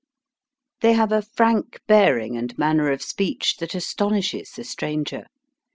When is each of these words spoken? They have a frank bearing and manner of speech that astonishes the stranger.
They 0.79 0.93
have 0.93 1.11
a 1.11 1.21
frank 1.21 1.79
bearing 1.85 2.35
and 2.35 2.57
manner 2.57 2.89
of 2.89 3.03
speech 3.03 3.57
that 3.57 3.75
astonishes 3.75 4.49
the 4.49 4.63
stranger. 4.63 5.27